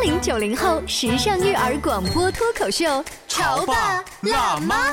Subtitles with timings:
[0.00, 2.86] 八零九零后时尚育儿广播脱口秀，
[3.28, 4.92] 《潮爸辣妈》。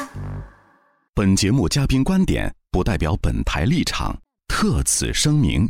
[1.16, 4.14] 本节目嘉宾观点不代表本台立场，
[4.50, 5.66] 特此声明。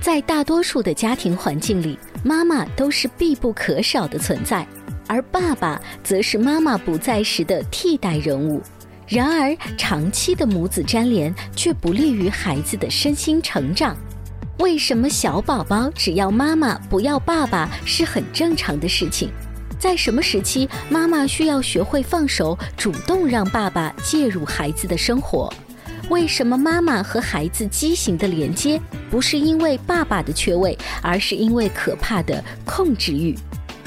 [0.00, 4.66] 在大多数的家庭环境里，妈妈都是必不可少的存在，
[5.06, 8.62] 而爸爸则是妈妈不在时的替代人物。
[9.06, 13.94] 然而，长期的母子粘连却不利于孩子的身心成长。
[14.60, 19.30] 为什么小宝宝只要妈妈不要爸爸是很正常的事情？
[19.78, 25.50] 在什么时期，妈妈需要学会放手，主动让爸爸介入孩子的生活？
[26.10, 28.78] 为什么妈妈和孩子畸形的连接
[29.10, 33.34] 不是因为爸爸的缺位，而是因为可怕的控制欲？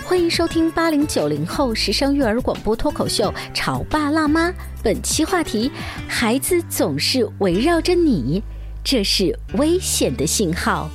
[0.03, 4.49] 欢迎收听八零九零后时尚育儿广播脱口秀《潮爸辣妈》，
[4.81, 5.71] 本期话题：
[6.08, 8.41] 孩子总是围绕着你，
[8.84, 10.89] 这是危险的信号。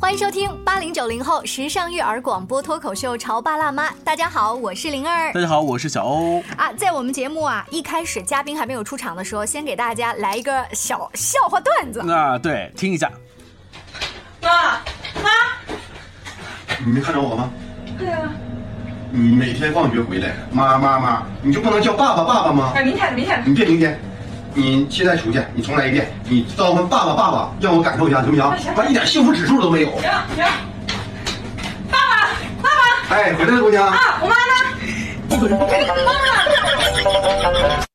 [0.00, 3.90] 欢迎收听八零九零后时尚育儿广播脱口秀《潮爸辣妈》。
[4.02, 5.30] 大家好，我是灵儿。
[5.34, 6.40] 大家好，我是小欧。
[6.56, 12.00] 啊，在我们节目啊一开始嘉宾还没有出场的时候，先给大家来一个小笑话段子。
[12.10, 13.12] 啊，对，听一下。
[14.40, 14.78] 妈
[15.22, 15.30] 妈，
[16.82, 17.50] 你没看着我吗？
[17.98, 18.32] 对啊。
[19.18, 22.72] 你每天放学回来，妈妈妈，你就不能叫爸爸爸爸吗？
[22.74, 23.42] 哎，明天明天。
[23.46, 23.98] 你别明天，
[24.52, 28.74] 你现在出去，你重来一遍，你召唤爸爸爸爸，让我感受一下，行不行？
[28.74, 29.88] 完一点幸福指数都没有。
[29.92, 30.02] 行
[30.34, 30.44] 行。
[31.90, 32.28] 爸爸
[32.62, 32.68] 爸
[33.08, 33.16] 爸。
[33.16, 33.88] 哎，回来了，姑娘。
[33.88, 34.52] 啊，我妈呢？
[36.04, 36.12] 妈
[37.70, 37.76] 妈。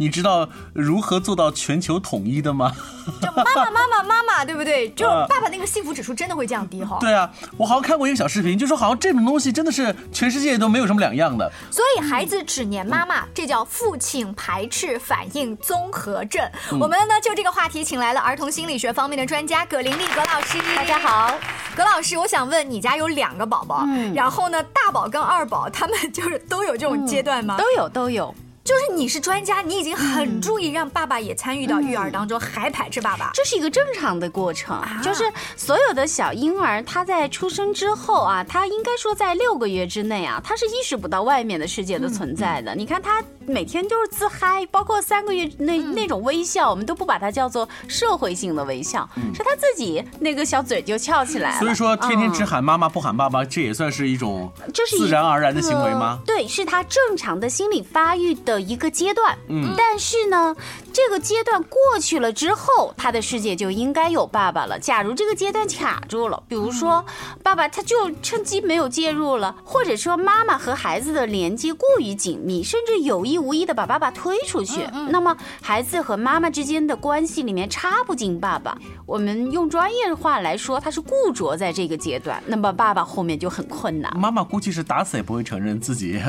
[0.00, 2.72] 你知道如何做到全球统一的吗？
[3.20, 4.88] 就妈妈妈妈妈妈，对不对？
[4.90, 6.98] 就爸爸那个幸福指数真的会降低哈。
[7.00, 11.50] 对啊，我好像看过一个小视频，就说好像这种东西真的是全世界都没有什么两样的。
[11.68, 16.48] 所以孩子只黏妈妈，这叫父亲排斥反应综合症。
[16.78, 20.58] 我们呢就这个话题请来了儿童心理学方面的专家葛玲丽葛老师。
[20.76, 21.34] 大家好，
[21.74, 27.56] 葛老师，我想问你家有两个宝宝，然后呢大宝跟二宝他们就是都有这种阶段吗？
[27.58, 28.32] 都有都有。
[28.68, 34.76] 就是你是专家，你已经很注意让爸爸也参与到育儿当中，还排斥爸爸，这是一个正常的过程。
[34.76, 35.24] 啊就是
[35.56, 42.74] 所有的小婴儿，他在出生之后啊，他应该说在六个月之内啊，他是意识不到外面的世界的存在的。
[42.74, 51.58] 你看他每天就是自嗨，包括三个月那那种微笑，我们都不把它叫做社会性的微笑，是他自己那个小嘴就翘起来了。
[51.58, 56.18] 所以说，天天只喊妈妈不喊爸爸，这也算是一种这是自然而然的行为吗？
[56.26, 58.57] 对，是他正常的心理发育的。
[58.58, 60.54] 一个阶段，嗯，但是呢，
[60.92, 64.78] 这个阶段过去了之后，他的世界就应该有爸爸了。
[64.78, 67.04] 假如这个阶段卡住了，比如说
[67.42, 78.76] 爸爸他就趁机没有介入了，或者说妈妈和孩子的连接过于紧密，甚至有意无意的把爸爸推出去，那么孩子和妈妈之间的关系里面插不进爸爸。
[79.06, 84.14] 我们用专业的话来说，他是固着在这个阶段，那么爸爸后面就很困难。
[84.18, 86.20] 妈妈估计是打死也不会承认自己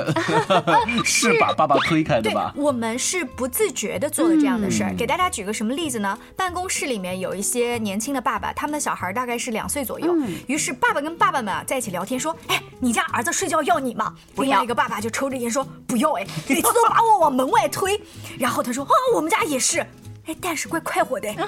[1.03, 2.18] 是把爸爸推开。
[2.21, 2.53] 对吧？
[2.55, 4.93] 我们是不自觉的做了这样的事儿。
[4.97, 6.17] 给大家举个什么例子呢？
[6.35, 10.15] 办公室里面有一些年轻的爸爸，他们的小孩大概是两岁左右。
[10.47, 17.99] 于是爸爸跟爸爸们啊在一起聊天，说：“哎，你家儿子睡觉要你吗？”另外一个爸爸就抽着烟说：“不要哎，每次都把我往门外推。”
[18.37, 19.85] 然后他说：“啊，我们家也是。”
[20.25, 21.41] 哎，但是怪快活的， 你知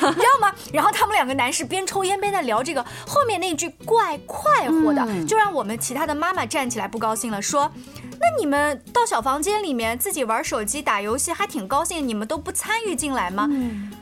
[0.00, 0.54] 道吗？
[0.72, 7.68] 然后他们两个男士边抽烟边在聊这个，后面那句“怪快活的”，就让我们其他的妈妈站起来不高兴了，说
[8.20, 13.48] ：“那你们到小房间里面自己玩手机打游戏还挺高兴，你们都不参与进来吗？”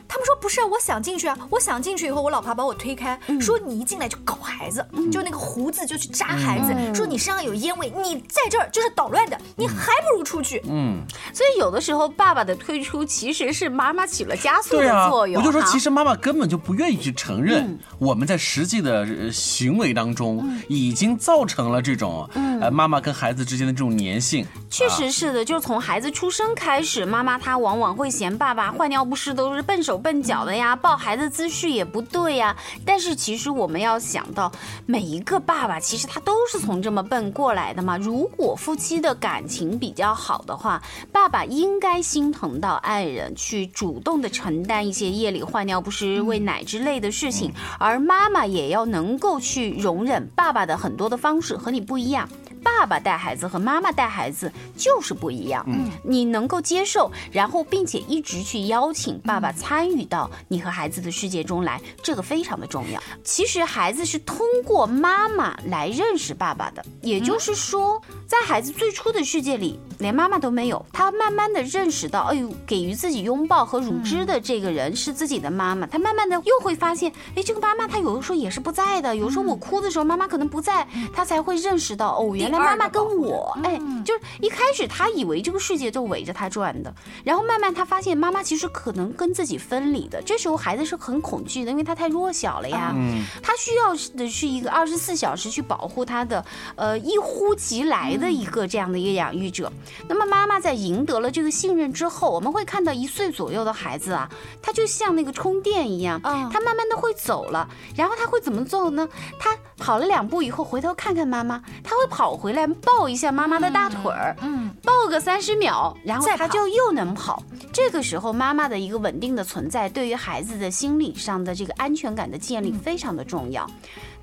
[0.07, 10.61] 他们说不是啊，我想进去啊，我想进去以后，我老婆把我推开，说你一进来就搞孩子，就那个胡子就去扎孩子，说你身上有烟味，你在这儿就是捣乱的，你还不如出去。
[10.69, 11.01] 嗯，
[11.33, 15.41] 所以有的时候爸爸的退出其实是妈妈起了加速的作，用。
[15.41, 22.47] 我就说，其实妈妈根本就不愿意去承认嗯，我们在实际的呃行为当中已经造成了这种嗯。
[22.59, 24.45] 呃妈妈跟孩子之间的这种粘性。
[24.69, 32.55] 确实是的，就是从孩子出生开始，妈妈她往往会嫌爸爸换尿不湿都是笨手笨脚的呀，抱孩子姿势也不对呀。
[32.85, 34.51] 但是其实我们要想到，
[34.85, 37.97] 每一个爸爸其实他都是从这么笨过来的嘛。
[37.97, 52.27] 如果夫妻的感情比较好的话，爸爸应该心疼到爱人，去主动的承担一些夜里换尿不湿、喂奶之类的事情，而妈妈也要能够去容忍爸爸的很多的方式和你不一样。
[52.67, 63.01] 爸爸带孩子和妈妈带孩子就是不一样，嗯，你能够接受，然后并且一直去邀请爸爸参与到你和孩子的世界中来，这个非常的重要。
[63.23, 86.93] 其实孩子是通过妈妈来认识爸爸的，也就是说，在孩子最初的世界里，连妈妈都没有，他慢慢的认识到，哎呦，给予自己拥抱和乳汁的这个人是自己的妈妈，他慢慢的又会发现，哎，这个妈妈她有的时候也是不在的，有时候我哭的时候，妈妈可能不在，他才会认识到，哦，原来妈妈跟我，哎，就是一开始他以为这个世界就围着他转的，
[87.23, 92.95] 然后慢慢他发现妈妈其实可能跟自己分离的，这时候孩子是很恐惧的，因为他太弱小了呀，
[93.43, 96.43] 他需要的是一个二十四小时去保护他的，
[96.75, 99.71] 呃，一呼即来的一个这样的一个养育者。
[100.07, 104.29] 那么妈妈在赢得了这个信任之后，我们会看到一岁左右的孩子啊，
[104.61, 106.47] 他就像那个充电一样，嗯。
[106.49, 109.07] 他慢慢的会走了，然后他会怎么做呢？
[109.37, 117.41] 他跑了两步以后，回头看看妈妈，他会跑回来抱一下妈妈的大腿儿，嗯，抱个三十秒，然后再他就又能跑。
[117.73, 123.69] 这个时候，妈妈的一个稳定的存在，对于孩子的心理上的这个安全感的建立非常的重要。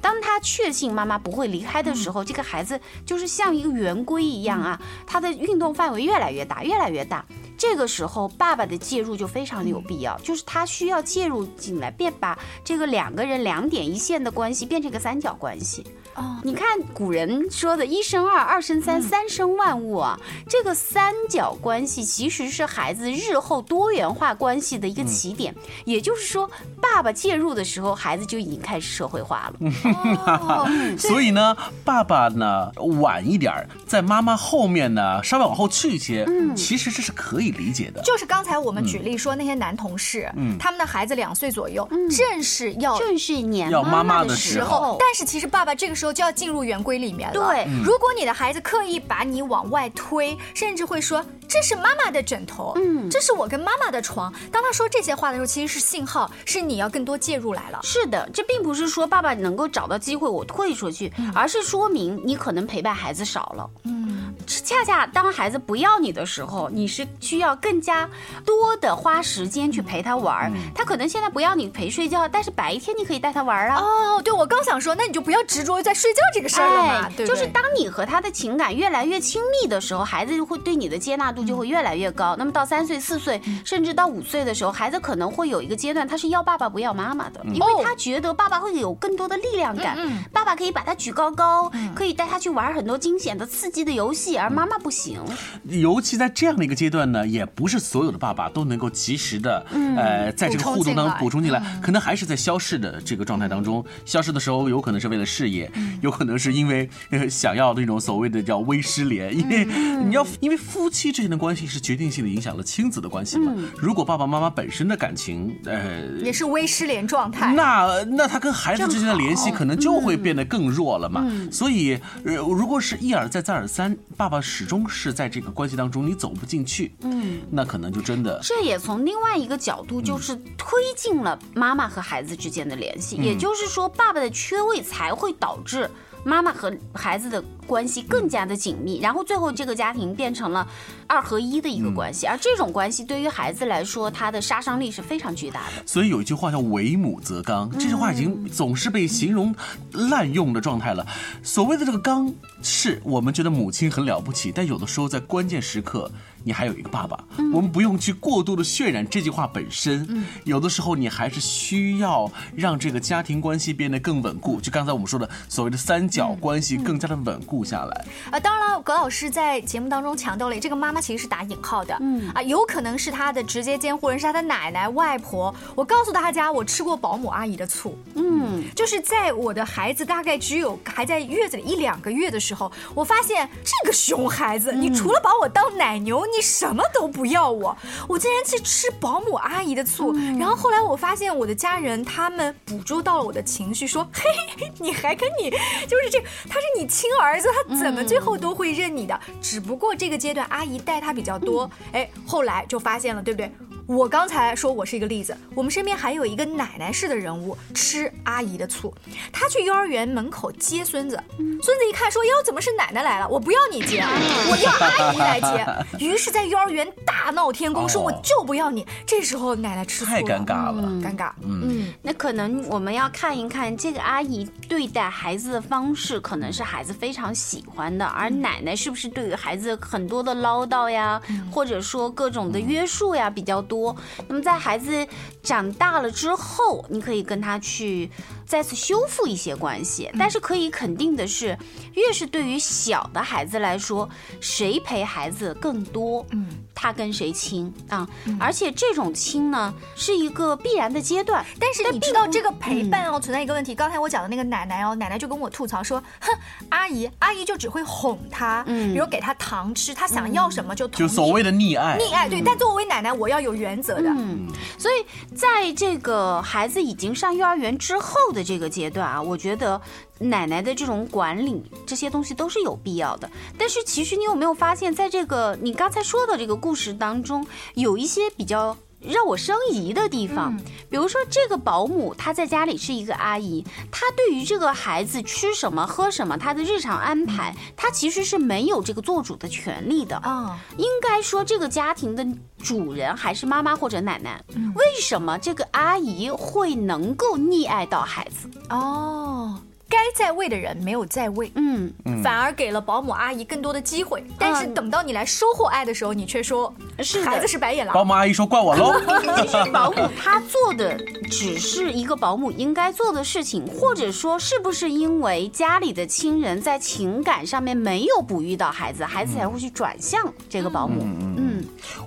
[0.00, 7.24] 当他确信妈妈不会离开的时候，这个孩子就是像一个圆规一样啊，他的运动范围越来越大，越来越大。
[7.56, 15.86] 这个时候，爸爸的介入就非常的有必要，就是他需要介入进来，变把这个两个人两点一线的关系变成一个三角关系。
[16.16, 20.18] 哦，你看古人说的“一生二，二生三，三生万物”啊，
[20.48, 25.54] 这个三角关系其实是孩子日后多元化关系的一个起点。
[25.84, 26.50] 也就是说，
[26.80, 29.70] 爸爸介入的时候，孩子就已经开始社会化了。
[30.26, 30.68] 哦，
[30.98, 32.70] 所以呢，爸爸呢
[33.00, 36.54] 晚一点儿，在妈妈后面呢稍微往后去一些，嗯。
[36.54, 38.00] 其实这是可以理解的。
[38.02, 47.34] 就是刚才我们举例说那些男同事，他们的孩子两岁左右，正是要正是黏要妈妈妈的时时候，，但是其实爸爸这个时候就要进入圆规里面了。
[47.34, 54.32] 对嗯如果你的孩子刻意把你往外推，甚至会说这是妈妈的枕头，嗯这是我跟妈妈的床。
[54.50, 57.80] 当他说这些话的时候，其实是信号，是你要更多介入来了。
[57.82, 63.70] 是的，这并不是说爸爸能够找到机会我退出去，而是说明你可能陪伴孩子少了。
[63.84, 68.08] 嗯，恰恰当孩子不要你的时候，你是需要更加
[68.44, 70.50] 多的花时间去陪他玩儿。
[70.74, 73.80] 他可能现在不要你陪睡觉，但是白天你可以带他玩儿啊。
[73.80, 82.34] 哦，对，我刚想说，那你就不要执着于在睡觉这个事儿了嘛，就是当你和他的情感越来越亲密的时候，孩子就会对你的接纳度就会越来越高。
[82.36, 89.96] 那么到三岁、四岁，甚至到五岁的时候，孩子可能会有一个阶段，他是要爸爸不要妈妈的，因为他觉得爸爸会有更多的力量感，
[90.32, 95.20] 爸爸可以把他举高高，可以带他去玩很多惊险的、刺激的游戏，而妈妈不行。
[95.64, 99.64] 尤其在这样的一个阶段呢，也不是所有的爸爸都能够及时的，
[99.96, 103.84] 呃，在这个互动当中补充进来，可能还是在消逝的这个状态当中。
[104.04, 105.70] 消失的时候，有可能是为了事业，
[106.00, 109.64] 有可能是因为呃想要那种所谓的叫微失联，因为
[110.04, 113.54] 你要因为夫妻之间的关系是决定性的影响了亲子的关系嘛。
[113.76, 117.52] 如果爸爸妈妈本身的感情，呃，也是微失联状态。
[117.54, 121.24] 那那他跟孩子之间的联系可能就会变得更弱了嘛。
[121.50, 133.16] 所以，呃，如果是一而再再而三，爸爸始终是在这个关系当中你走不进去，嗯，那可能就真的这也从另外一个角度，就是推进了妈妈和孩子之间的联系。
[133.16, 135.90] 也就是说，爸爸的缺位才会导致是
[136.22, 140.66] 妈妈和孩子的关系更加的紧密，然后最后这个家庭变成了
[141.06, 142.26] 二合一的一个关系。
[142.26, 145.82] 而这种关系对于孩子来说，它的杀伤力是非常巨大的。
[145.84, 149.54] 所以有一句话叫“为母则刚”，这句话已经总是被形容
[149.92, 151.06] 滥用的状态了。
[151.42, 156.10] 所谓的这个刚，是我们觉得母亲很了不起，但有的时候在关键时刻，
[156.44, 157.18] 你还有一个爸爸。
[157.52, 164.60] 我们不用去过度的渲染这句话本身，有的时候你还是需要让这个家庭关系变得更稳固。
[164.60, 167.64] 就刚才我们说的所谓的三角关系更加的稳固。
[167.64, 168.04] 下来。
[168.30, 175.54] 呃，当然了，葛老师在节目当中强调了，这个妈妈其实是打引号的，嗯啊，有可能是他的直接监护人是他的奶奶、外婆。
[175.74, 187.76] 我告诉大家，我吃过保姆阿姨的醋，嗯，就是在我的孩子大概只有还在月子里一两个月的时候，我发现这个熊孩子，你除了把我当奶牛，你什么都不要我，
[188.08, 190.12] 我竟然去吃保姆阿姨的醋。
[190.38, 195.50] 然后后来我发现我的家人他们捕捉到了我的情绪，说， 嘿，你还跟你
[195.86, 199.18] 就是这，他是你亲儿子，他怎么最后都会认你的？
[199.40, 203.52] 只不过这个阶段阿姨带他比较多，哎，后来就发现了，对不对？
[203.86, 208.94] 我刚才说我是一个例子，我们身边还有一个奶奶式的人物，吃阿姨的醋。
[209.30, 213.28] 他去幼儿园门口接孙子，孙子一看说：“哟，怎么是奶奶来了？
[213.28, 215.66] 我不要你接，我要阿姨来接。”
[216.02, 218.86] 于是，在幼儿园大闹天宫，说我就不要你。
[219.06, 221.30] 这时候奶奶吃醋太尴尬了，尴尬。
[221.42, 231.20] 嗯，那可能我们要看一看这个阿姨对待孩子的方式，可能是孩子非常喜欢的，而奶奶是不是对于孩子很多的唠叨呀，
[231.52, 233.73] 或者说各种的约束呀比较多？
[233.74, 233.96] 多，
[234.28, 235.06] 那么在孩子
[235.42, 238.08] 长大了之后，你可以跟他去
[238.46, 240.08] 再次修复一些关系。
[240.16, 241.58] 但是可以肯定的是，
[241.94, 244.08] 越是对于小的孩子来说，
[244.40, 248.06] 谁陪孩子更多，嗯，他跟谁亲啊？
[248.38, 251.42] 而且这种亲呢，是一个必然的阶段。
[251.58, 253.74] 但是你知道这个陪伴哦，存在一个问题。
[253.74, 256.30] 刚才我讲的那个奶奶哦，奶奶就跟我吐槽说，哼，
[256.68, 262.42] 阿姨，阿姨就只会哄他，嗯，比如给他糖吃，他想要什么就就所谓的溺爱，溺爱对。
[262.42, 263.54] 但作为奶奶，我要有。
[263.54, 269.80] 原则的，嗯，所以在这个孩子已经上幼儿园之后的这个阶段啊，我觉得
[270.18, 273.30] 奶奶的这种管理这些东西都是有必要的。
[273.58, 278.76] 但是其实你有没有发现，在这个你刚才说的这个故事当中，有一些比较。
[279.06, 290.58] 让我生疑的地方，比如说这个保姆，她在家里是一个阿姨，她对于这个孩子吃什么、喝什么，她的日常安排，她其实是没有这个做主的权利的啊。
[290.78, 292.26] 应该说，这个家庭的
[292.62, 294.42] 主人还是妈妈或者奶奶。
[294.74, 298.48] 为什么这个阿姨会能够溺爱到孩子？
[298.70, 299.60] 哦。
[299.88, 304.24] 该在位的人没有在位，嗯，反而给了保姆阿姨更多的机会。
[304.38, 307.94] 但是等到你来收获爱的时候，你却说是孩子是白眼狼。
[307.94, 308.94] 保姆阿姨说怪我喽。
[309.42, 310.96] 其实保姆她做的
[311.30, 321.02] 只是一个保姆应该做的事情，或者说是不是因为家里的亲人在情感上面没有哺育到孩子，孩子才会去转向这个保姆？
[321.02, 321.33] 嗯，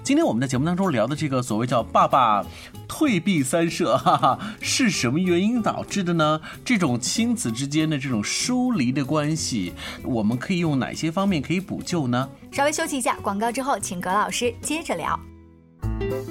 [0.04, 2.46] 今天我们在节目当中聊的这个所谓叫爸爸。
[2.90, 6.40] 退避三舍，哈哈，是什么原因导致的呢？
[6.64, 12.30] 这种亲子之间的这种疏离的关系，我们可以用哪些方面可以补救呢？
[12.50, 15.20] 稍微休息一下，广告之后，请葛老师接着聊。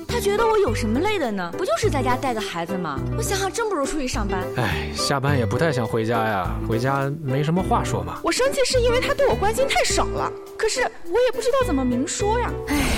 [0.08, 1.52] 他觉得我有什么累的呢？
[1.58, 2.98] 不就是在家带个孩子吗？
[3.18, 4.42] 我想想，真不如出去上班。
[4.56, 8.18] 哎，下班也不太想回家呀，回家没什么话说嘛。
[8.24, 12.50] 我生气是因为他对我关心太少了，可是我也不知道怎么明说呀。
[12.68, 12.95] 哎，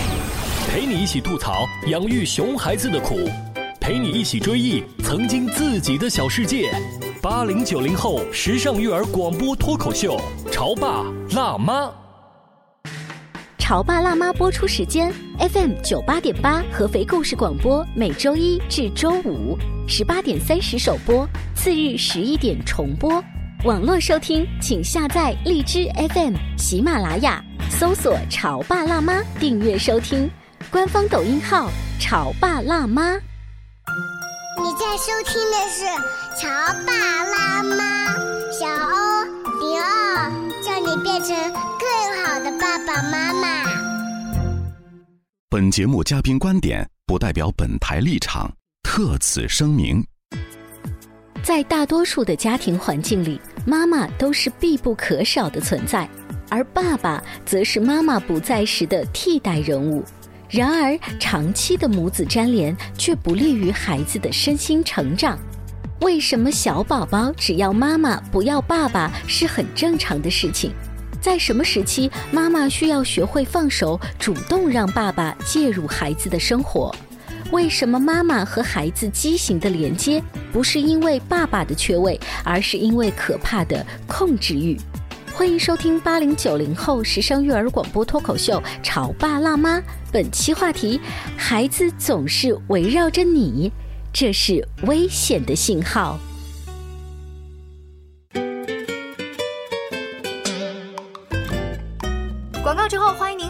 [0.69, 3.19] 陪你一起吐槽养育熊孩子的苦。
[3.81, 6.71] 陪你一起追忆曾经自己的小世界，
[7.23, 10.21] 八零九零后时尚育儿广播脱口秀，
[10.53, 11.91] 潮爸辣妈。
[13.59, 19.57] 潮爸辣妈播出时间：FM 九八点八合肥故事广播，每周一至周五
[19.89, 23.25] 十八点三十首播，次日十一点重播。
[23.65, 30.31] 网络收听，请下载荔枝 FM、喜马拉雅，搜索“潮爸辣妈”订阅收听。
[30.71, 33.15] 官方抖音号“潮爸辣妈”。
[34.61, 35.85] 你在收听的是
[36.39, 36.49] 《潮
[36.87, 36.93] 爸
[37.25, 37.75] 辣妈》，
[38.53, 39.25] 小欧
[39.59, 40.31] 迪奥，
[40.63, 41.35] 叫你变成
[41.79, 43.65] 更好的爸爸妈妈。
[45.49, 50.05] 本节目嘉宾观点不代表本台立场，特此声明。
[51.43, 56.07] 在大多数的家庭环境里，妈妈都是必不可少的存在，
[56.51, 60.05] 而爸爸则是妈妈不在时的替代人物。
[60.49, 65.39] 然而，长期的母子粘连却不利于孩子的身心成长。
[66.01, 70.73] 为什么小宝宝只要妈妈不要爸爸是很正常的事情？
[71.21, 76.95] 在什么时期，妈妈需要学会放手，主动让爸爸介入孩子的生活？
[77.51, 84.79] 为什么妈妈和孩子畸形的连接不是因为爸爸的缺位，而是因为可怕的控制欲？
[85.35, 89.79] 欢迎收听八零九零后时尚育儿广播脱口秀《潮爸辣妈》。
[90.11, 90.99] 本期话题：
[91.37, 93.71] 孩子总是围绕着你，
[94.13, 96.19] 这是危险的信号。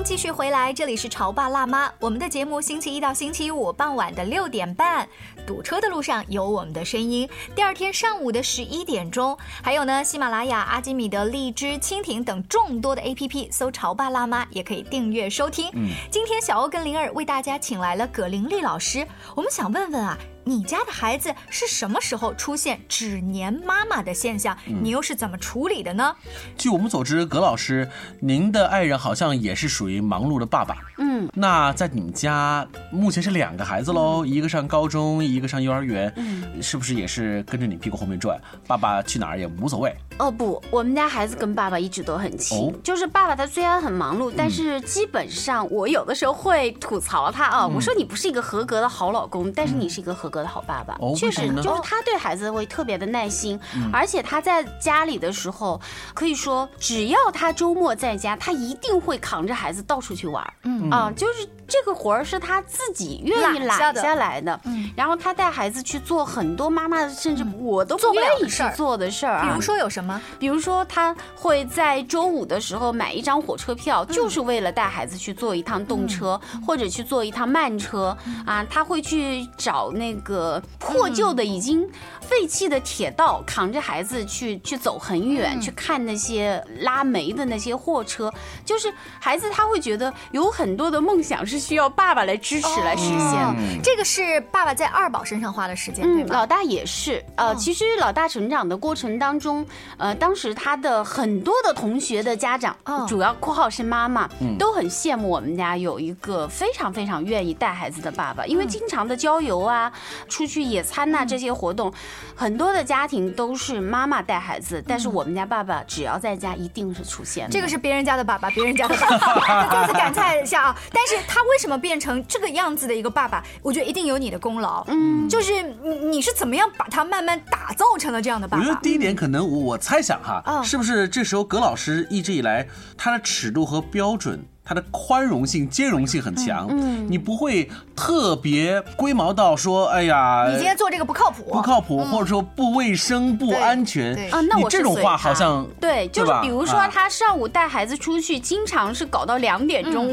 [0.09, 1.93] 继续回来，这里是潮爸辣妈。
[2.01, 5.07] 我们的节目星期一到星期五傍晚的六点半，
[5.47, 15.69] 堵车的路上有我们的声音；第二天上午的十一点钟，还有呢，喜马拉雅、阿基米德、荔枝、蜻蜓等众多的 APP 搜“潮爸辣妈”也可以订阅收听。
[15.75, 20.17] 嗯，今天小欧跟灵儿为大家请来了葛玲丽老师，我们想问问啊。
[20.49, 24.57] 你家的孩子是什么时候出现只黏妈妈的现象？
[24.65, 26.17] 你又是怎么处理的呢？
[26.57, 27.87] 据我们所知，葛老师，
[28.21, 30.79] 您的爱人好像也是属于忙碌的爸爸。
[30.97, 38.41] 嗯，那在你们家目前是两个孩子喽，一个上高中，一个上幼儿园，嗯是不是也是跟着你屁股后面转？
[38.67, 39.95] 爸爸去哪儿也无所谓。
[40.19, 42.59] 哦不，我们家孩子跟爸爸一直都很亲。
[42.59, 50.38] 哦就是爸爸他虽然很忙碌，但是基本上我有的时候会吐槽他啊，我说你不是一个合格的好老公，但是你是一个合格。
[50.43, 53.59] 的好爸爸，确实就是他对孩子会特别的耐心，
[53.93, 55.81] 而且他在家里的时候，
[56.15, 64.59] 可以说只要他周末在家，他一定会扛着孩子到处去玩嗯啊，就是这个活儿是他自己愿意揽下来的。
[64.65, 69.47] 嗯，然后他带孩子去做很多妈妈甚至我都不愿意去做的事儿啊。
[69.47, 70.21] 比如说有什么？
[70.39, 78.65] 比如说他会在周五的时候买一张火车票，就是为了带孩子去坐一趟动车或者去坐一趟慢车啊。
[78.69, 80.19] 他会去找那。
[80.29, 81.89] 个破旧的、已经
[82.21, 88.31] 废弃的铁道，扛着孩子去去走很远，去看那些拉煤的那些货车。
[88.63, 93.83] 就是孩子他会觉得有很多的梦想是需要爸爸来支持来实现。
[93.83, 96.35] 这个是爸爸在二宝身上花的时间，对吗？
[96.35, 97.25] 老大也是。
[97.37, 99.67] 呃，其实老大成长的过程当中，
[99.97, 109.91] 呃，当时他的很多的同学的家长，主要括号是妈妈，都很羡慕我们家有一个非常非常愿意带孩子的爸爸，因为经常的郊游啊。
[110.29, 111.93] 出去野餐呐，这些活动，
[112.35, 117.49] 很多的家庭都是妈妈带孩子，但是我们家爸爸只要在家，一定是出现。
[117.51, 120.77] 这个是别人家的爸爸，别人家的爸爸， 再次感慨一下啊！
[120.93, 123.43] 但是他为什么变成这个样子的一个爸爸？
[123.63, 124.85] 我觉得一定有你的功劳。
[124.89, 128.63] 嗯，就是你你是怎么样把他慢慢打造成了这样的爸爸？
[128.63, 134.45] 我觉得第一点可能我我猜想哈，是不是这时候葛老师一直以来他的尺度和标准？
[134.69, 144.15] 它的宽容性、兼容性很强，嗯，你不会特别龟毛到说，哎呀，你今天做这个不靠谱，不靠谱，或者说不卫生、不安全。
[144.31, 144.43] 啊。
[144.43, 150.09] 那我这种话好像对，就是比如说他上午带孩子出去，经常是搞到两点钟，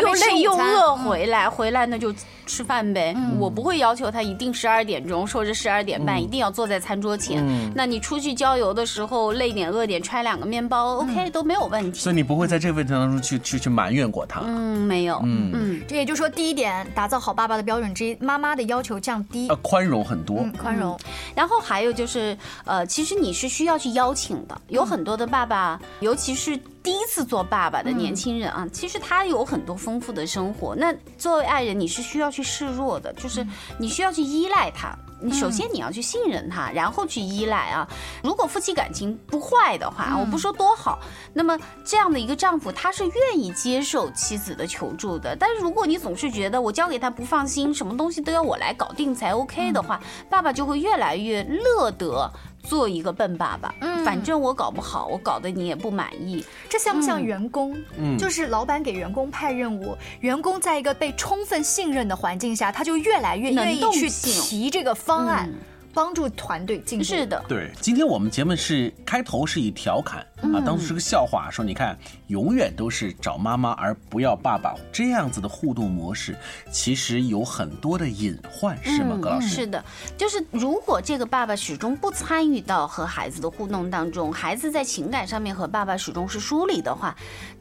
[0.00, 2.14] 又累又饿回来，回来那就。
[2.46, 7.44] 吃饭呗，我不会要求他一定十二点钟或者十二点半一定要坐在餐桌前。
[7.74, 12.00] 那你出去郊游的时候累点饿点，揣两个面包，OK 都没有问题。
[12.00, 14.40] 所以你不会在这个问题当中去去去埋怨过他？
[14.44, 15.20] 嗯，没有。
[15.24, 20.98] 嗯嗯，这也就是说，第一点，打造好爸爸的标准之一，妈妈的要求降低，呃，宽容很多，宽容。
[21.34, 26.58] 然后还有就是，呃，其实你是需要去邀请的，有很多的爸爸，尤其是。
[26.86, 30.72] 第一次做爸爸的年轻人啊，其实他有很多丰富的生活。
[30.76, 33.44] 那作为爱人，你是需要去示弱的，就是
[33.76, 34.96] 你需要去依赖他。
[35.20, 37.88] 你首先你要去信任他，然后去依赖啊。
[38.22, 41.00] 如果夫妻感情不坏的话，我不说多好，
[41.32, 45.34] 那么这样的一个丈夫他是愿意接受妻子的求助的。
[45.34, 52.30] 但是如果你总是觉得我交给他不放心，什么东西都要我来搞定才 OK 的话，爸爸就会越来越乐得。
[52.66, 57.76] 做一个笨爸爸，嗯，反正我搞不好，我搞得你也不满意，这像不像员工？
[57.96, 65.48] 嗯，就是老板给员工派任务，员工在一个被充分信任的环境下，他就越来越愿意去提这个方案。
[65.96, 67.70] 帮助团队进步是的，对。
[67.80, 70.20] 今天我们节目是开头是以调侃
[70.52, 76.36] 啊，当时是个笑话，说你看，永远都是找妈妈而不要爸爸这样子的互动模式，
[76.70, 79.48] 其实有很多的隐患，是吗，葛老师？
[79.48, 79.82] 是的，
[80.18, 87.16] 就是如果这个爸爸始终不参与到和孩子的互动当中，孩子在情感上面和爸爸始终是疏离的话。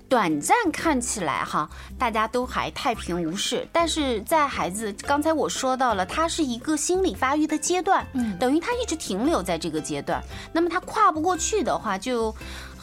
[0.08, 12.36] 短暂看起来哈，大家都还太平无事，但是在孩子刚才我说到了，他是一个心理发育的阶段，嗯，等于他一直停留在这个阶段，那么他跨不过去的话就。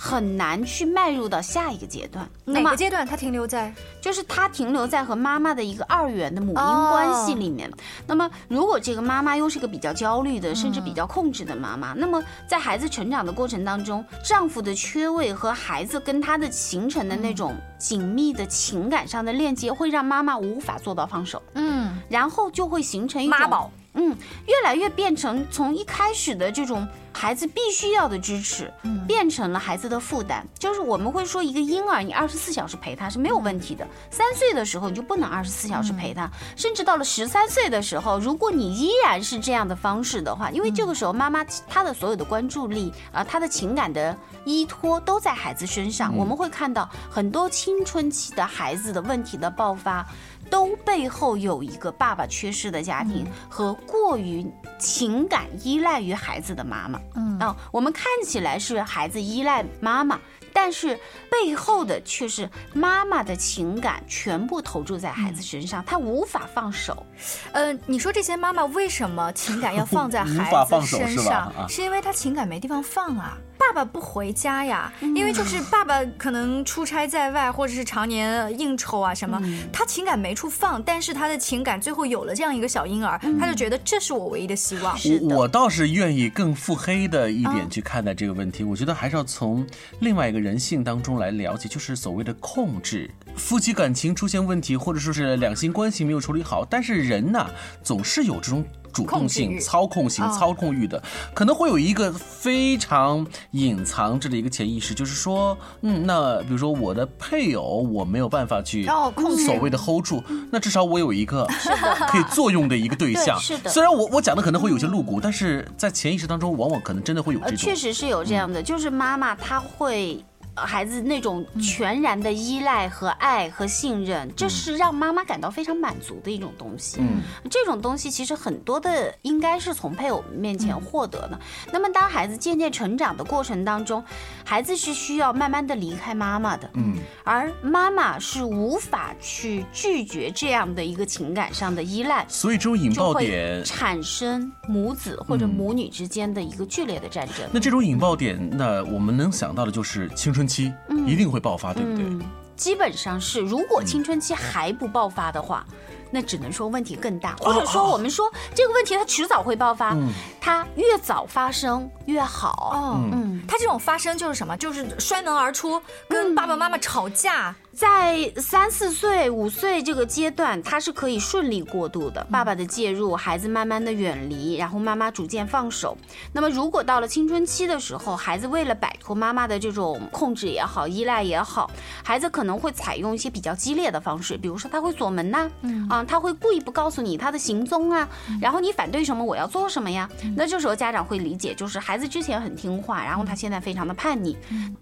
[0.05, 2.29] 很难去迈入到下一个阶段。
[2.45, 3.07] 哪个阶段？
[3.07, 6.55] 他停留在，就是他停留在和妈妈的一个二元的母婴
[6.91, 7.71] 关系里面。
[8.05, 21.41] 那么，如果这个妈妈又是个比较焦虑的，甚至比较控制的妈妈，那么在孩子成长的过程当中，丈夫的缺位和孩子跟他的形成的那种紧密的情感上的链接，会让妈妈无法做到放手。
[21.55, 23.71] 嗯，然后就会形成一种妈宝。
[23.95, 26.87] 嗯，越来越变成从一开始的这种。
[27.15, 28.73] 孩子必须要的支持，
[29.07, 30.49] 变成了孩子的负担。
[30.59, 36.27] 就是我们会说，一个婴儿你二十四小时陪他是没有问题的，三岁的时候你就不能二十四小时陪他，
[36.57, 50.07] 甚至到了十三岁的时候，如果你依然是这样的方式的话，因为这个时候妈妈她的所有的关注力啊，她的情感的依托都在孩子身上，我们会看到很多青春期的孩子的问题的爆发。
[50.53, 54.47] 都背后有一个爸爸缺失的家庭和过于
[54.79, 57.01] 情感依赖于孩子的妈妈。
[57.17, 60.21] 嗯啊，我们看起来是孩子依赖妈妈。
[60.55, 67.07] 但是背后的却是妈妈的情感全部投注在孩子身上，她无法放手。
[67.53, 71.51] 嗯，你说这些妈妈为什么情感要 放在孩子身上？
[71.67, 73.39] 是因为她情感没地方放啊。
[73.69, 79.41] 爸爸不回家呀，因为就是爸爸可能出差在外，或者是常年应酬啊什么，
[79.73, 80.83] 他情感没处放。
[80.83, 84.99] 但是他的情感最后有了这样一个小婴儿，他就觉得这是我唯一的希望。
[85.23, 88.65] 我我倒是愿意更腹黑的一点去看待这个问题。
[88.65, 89.65] 我觉得还是要从
[90.01, 93.09] 另外一个人性当中来了解，就是所谓的控制。
[93.37, 97.49] 夫妻感情出现问题，或者说是两性关系没有处理好，但是人呢，
[97.83, 98.65] 总是有这种。
[98.93, 101.03] 主动性、操控性、操控欲的，
[101.35, 111.47] 可能会有一个非常隐藏着的一个潜意识，就是说，嗯，那比如说我的配偶，我没有办法去所谓的 hold 住，那至少我有一个
[112.09, 113.39] 可以作用的一个对象。
[113.41, 117.57] 是的，虽然我我讲的可能会有些露骨，但是在潜意识当中，往往可能真的会有这种。
[117.57, 120.23] 确实是有这样的，就是妈妈她会。
[120.55, 126.99] 孩子那种全然的依赖和爱和信任，这是让妈妈感到非常满足的一种东西。
[127.01, 131.41] 嗯，这种东西其实很多的应该是从配偶面前获得的。
[131.73, 134.05] 那么，当孩子渐渐成长的过程当中，
[134.45, 136.69] 孩子是需要慢慢的离开妈妈的。
[136.75, 142.27] 嗯，而妈妈是无法去拒绝这样的一个情感上的依赖。
[142.29, 147.49] 所以，这种引爆点产生母子或者母女之间的一个剧烈的战争。
[147.51, 150.42] 那这种引爆点，那我们能想到的就是青春。
[150.47, 150.73] 期
[151.07, 152.27] 一定会爆发，对不对？
[152.57, 155.67] 基本上是，如果青春期还不爆发的话，
[156.11, 159.97] 那只能说问题更大，或者说我们说这个问题它迟早会爆发，
[160.41, 162.73] 它越早发生越好。
[163.13, 164.57] 嗯，它这种发生就是什么？
[164.57, 167.55] 就是摔门而出，跟爸爸妈妈吵架。
[167.75, 172.23] 在三四岁、五岁这个阶段，他是可以顺利过渡的。
[172.31, 175.97] 爸爸的介入，孩子慢慢的远离，然后妈妈逐渐放手。
[176.35, 181.71] 那么，如果到了青春期的时候，孩子为了摆脱妈妈的这种控制也好、依赖也好，
[182.05, 185.51] 孩子可能会采用一些比较激烈的方式，比如说他会锁门呐，
[185.89, 188.07] 啊，他会故意不告诉你他的行踪啊，
[188.39, 190.07] 然后你反对什么，我要做什么呀？
[190.37, 194.37] 那这时候家长会理解，就是孩子之前很听话，然后他现在非常的叛逆。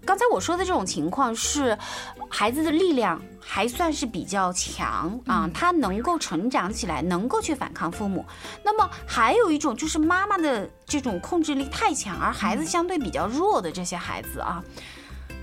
[0.05, 1.77] 刚才我说的这种情况是
[2.27, 2.80] 孩子的。
[2.81, 8.25] 力量还算是比较强啊，他能够成长起来，能够去反抗父母。
[8.65, 14.63] 那么还有一种就是妈妈的这种控制力太强，而孩子相对比较弱的这些孩子啊。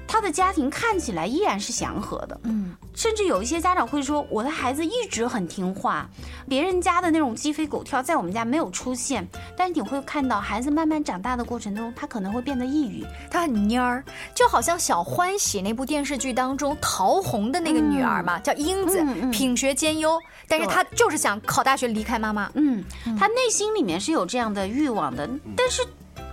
[0.08, 6.08] 他的家庭看起来依然是祥和的，嗯，甚至有一些家长会说，我的孩子一直很听话，
[6.48, 9.28] 别人家的那种鸡飞狗跳在我们家没有出现。
[9.54, 14.02] 但是你会看到，孩子慢慢长大的过程中，他可能会变得抑郁，他很蔫儿，
[14.34, 20.18] 就好像《小欢喜》那部电视剧当中陶虹的那个女儿嘛，叫英子，品学兼优，
[20.48, 22.82] 但是她就是想考大学离开妈妈，嗯，
[23.18, 25.86] 她内心里面是有这样的欲望的，但是。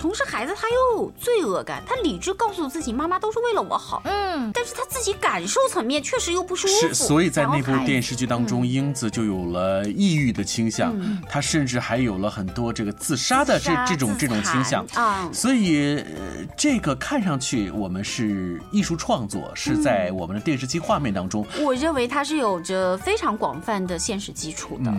[0.05, 6.73] 同时，孩子他又有罪恶感，他理智告诉自己，妈妈都是为了我好，嗯，但是他自己感受层面确实又不舒服。
[6.73, 10.95] 是，所以在那部电视剧当中，英子就有了抑郁的倾向，
[11.27, 15.27] 他甚至还有了很多这个自杀的这这种这种倾向啊。
[15.33, 16.05] 所以，
[16.55, 24.93] 这个看上去我们是艺术创作，是在我们的电视机画面当中，我认为它是有着非常广泛的现实基础的。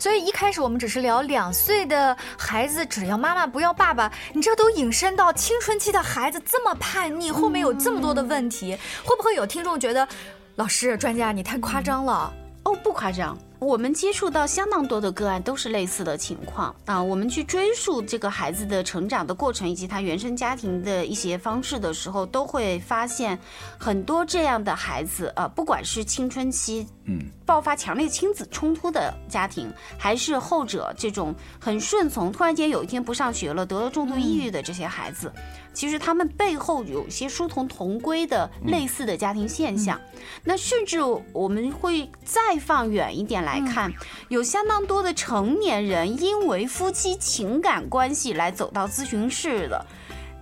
[0.00, 4.10] 所以一开始我们只是聊两岁的孩子只要妈妈不要爸爸。
[4.40, 8.74] 你这都引申到青春期的孩子这么叛逆，后面有这么多的问题，
[9.04, 10.08] 会不会有听众觉得，
[10.54, 12.32] 老师专家你太夸张了？
[12.64, 13.36] 哦，不夸张。
[13.60, 17.00] 我们接触到相当多的个案，都是类似的情况啊。
[17.00, 23.38] 我们去追溯这个孩子的成长的过程，以及他原生家庭的一些方式的时候，都会发现
[23.78, 35.30] 很多这样的孩子啊，不管是青春期嗯爆发强烈亲子冲突的家庭，还是后者这种很顺从，突然间有一天不上学了，得了重度抑郁的这些孩子。
[35.72, 39.98] 其实他们背后有些殊途同归的类似的家庭现象，
[40.42, 40.98] 那甚至
[41.32, 43.90] 我们会再放远一点来看，
[44.28, 49.86] 有相当多的成年人因为夫妻情感关系来走到咨询室的。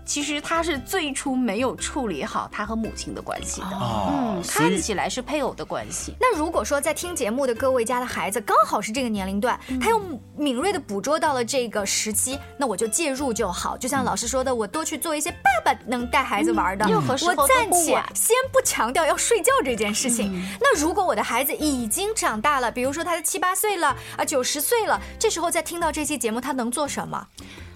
[0.09, 3.67] 其实他是最初没有处理好他和母亲的关系的。
[3.67, 6.15] 哦嗯，看起来是配偶的关系。
[6.19, 10.01] 那如果说在听节目的各位家的孩子刚好是这个年龄段，他又
[10.35, 13.77] 敏锐的捕捉到了这个时期，那我就介入就好。
[13.77, 16.87] 就像老师说的，我多去做一些爸爸能带孩子玩的。
[16.87, 20.43] 任何时候我暂且先不强调要睡觉这件事情。
[20.59, 27.27] 那如果我的孩子已经长大了，比如说他七八岁了啊，九十岁了，这时候再听到这期节目，他能做什么？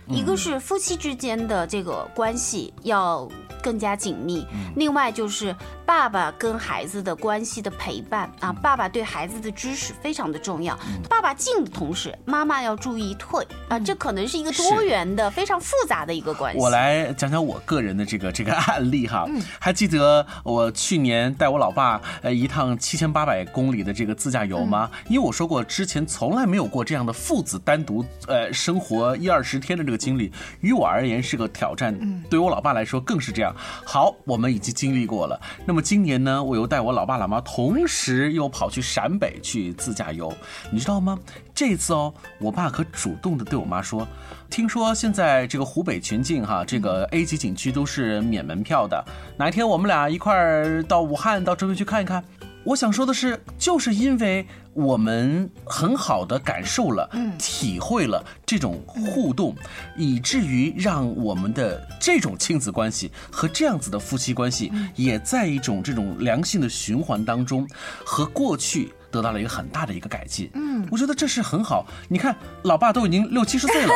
[0.09, 3.29] 一个是夫妻之间的这个关系要
[3.63, 4.73] 更加紧密，嗯。
[4.77, 5.55] 另外就是
[5.87, 8.49] 爸爸跟孩子的关系的陪伴嗯。
[8.49, 10.79] 啊，爸爸对孩子的支持非常的重要。
[11.09, 16.61] 爸爸进的同时，妈妈要注意退啊，这可能是一个多元的、非常复杂的一个关系。
[16.61, 19.41] 我来讲讲我个人的这个这个案例哈，嗯。
[19.61, 24.91] 还记得我去年带我老爸呃一趟七千八百公里的这个自驾游吗？
[25.09, 31.97] 因为我说过之前从来没有过这样的父子单独呃生活一二十天的这个经历，于我而言是个挑战，
[32.29, 33.52] 对我老爸来说更是这样。
[33.85, 40.33] 好，我们已经经历过了，那么今年呢，我又带我老爸老妈同时又跑去陕北去自驾游，
[40.71, 41.19] 你知道吗？
[41.55, 44.07] 这次哦，我爸可主动的对我妈说，
[44.51, 49.05] 听说现在这个湖北全境哈，这个 A 级景区都是免门票的，
[49.37, 52.23] 哪一天我们俩一块儿到武汉到周边去看一看。
[52.65, 59.55] 我想说的是，就是因为我们很好的感受了、体会了这种互动，
[59.97, 67.69] 以至于让我们的这种亲子关系和这样子的夫妻关系，也在一种这种良性的循环当中，
[68.05, 70.51] 和过去得到了一个很大的一个改进。
[70.55, 71.87] 嗯，我觉得这是很好。
[72.09, 73.93] 你看，老爸都已经六七十岁了，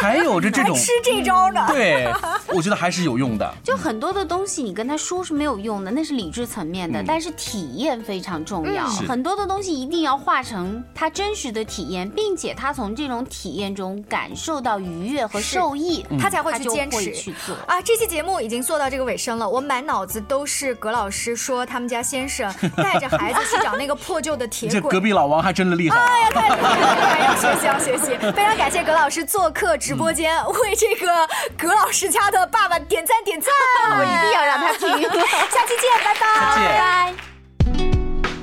[0.00, 1.66] 还有着这种 还吃这招呢？
[1.68, 2.10] 对，
[2.54, 3.52] 我觉得还是有用的。
[3.64, 8.86] 就很多的东西，你跟他说是没有用的，那是理智层面的，嗯但是体验非常重要。
[8.86, 17.56] 嗯很多的东西一定要化成他真实的体验，并且他从这种体验中感受到愉悦和受益，他才会去坚持去做。
[17.66, 17.82] 啊！
[17.82, 24.80] 这期节目已经做到这个尾声了，我满脑子都是葛老师说他们家先生带着孩子去找那个破旧的 铁轨。
[24.80, 25.96] 这隔壁老王还真的厉害。
[25.98, 27.24] 哎呀，太厉害了！
[27.26, 28.32] 要学习，要学习。
[28.32, 33.50] 非常感谢葛老师做客直播间，为这个葛老师家的爸爸点赞点赞。
[33.98, 34.88] 我一定要让他听
[35.50, 36.20] 下期见，拜拜。
[36.56, 37.14] 再见拜拜。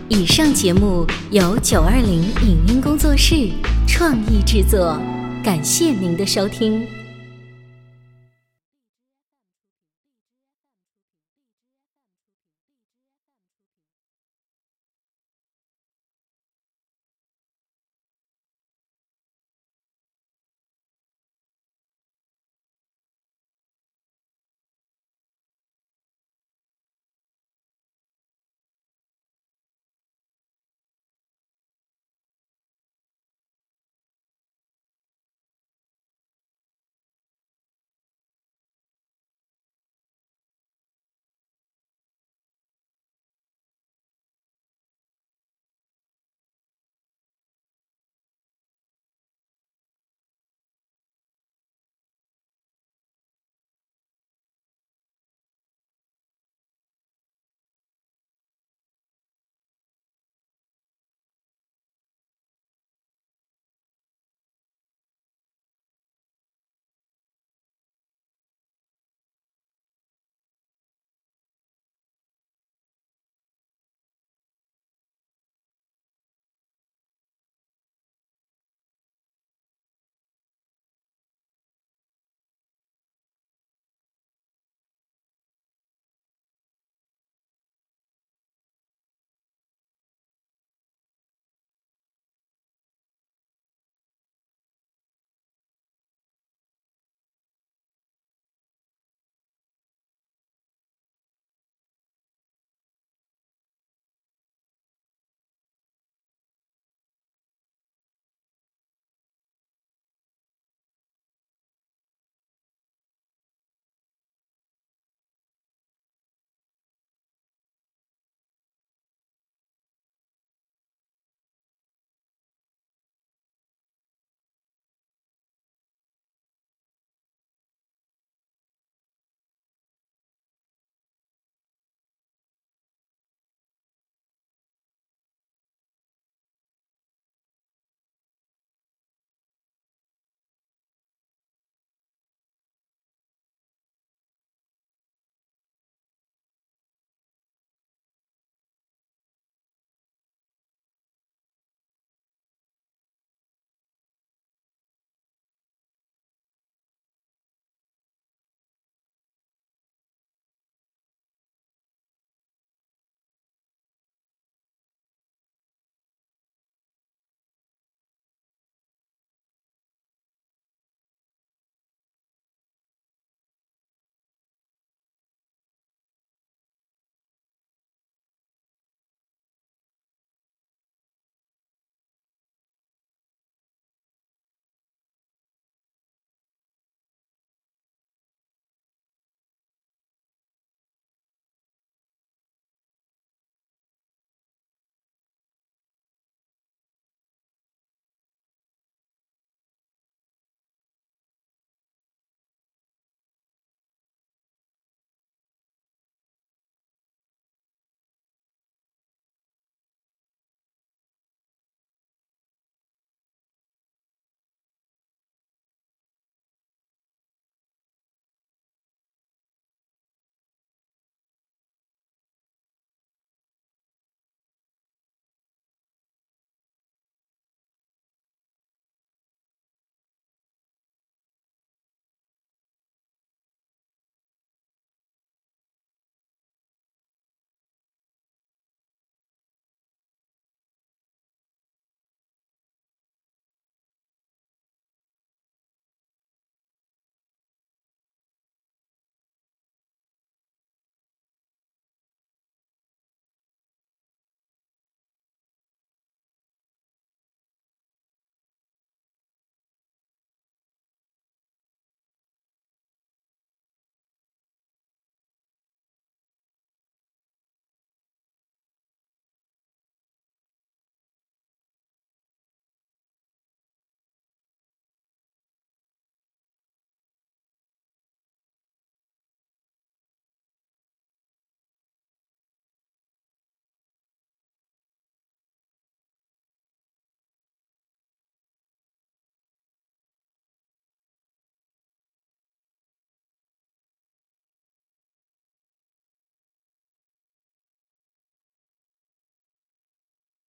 [0.09, 3.51] 以上节目由九二零影音工作室
[3.87, 4.97] 创意制作，
[5.43, 6.96] 感谢您的收听。